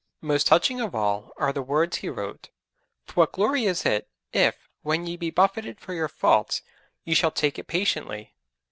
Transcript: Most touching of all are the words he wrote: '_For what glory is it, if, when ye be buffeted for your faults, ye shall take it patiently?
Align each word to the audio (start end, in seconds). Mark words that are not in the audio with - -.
Most 0.21 0.47
touching 0.47 0.81
of 0.81 0.95
all 0.95 1.31
are 1.37 1.53
the 1.53 1.61
words 1.61 1.97
he 1.97 2.09
wrote: 2.09 2.49
'_For 3.07 3.17
what 3.17 3.33
glory 3.33 3.65
is 3.65 3.85
it, 3.85 4.07
if, 4.33 4.67
when 4.81 5.05
ye 5.05 5.15
be 5.15 5.29
buffeted 5.29 5.79
for 5.79 5.93
your 5.93 6.07
faults, 6.09 6.63
ye 7.05 7.13
shall 7.13 7.29
take 7.29 7.59
it 7.59 7.67
patiently? 7.67 8.33